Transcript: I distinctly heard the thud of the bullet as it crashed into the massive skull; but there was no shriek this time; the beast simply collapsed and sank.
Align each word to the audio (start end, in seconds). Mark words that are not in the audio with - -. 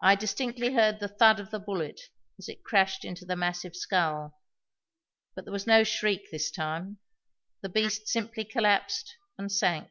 I 0.00 0.14
distinctly 0.14 0.74
heard 0.74 1.00
the 1.00 1.08
thud 1.08 1.40
of 1.40 1.50
the 1.50 1.58
bullet 1.58 2.00
as 2.38 2.48
it 2.48 2.62
crashed 2.62 3.04
into 3.04 3.24
the 3.24 3.34
massive 3.34 3.74
skull; 3.74 4.38
but 5.34 5.42
there 5.44 5.52
was 5.52 5.66
no 5.66 5.82
shriek 5.82 6.30
this 6.30 6.52
time; 6.52 6.98
the 7.60 7.68
beast 7.68 8.06
simply 8.06 8.44
collapsed 8.44 9.16
and 9.36 9.50
sank. 9.50 9.90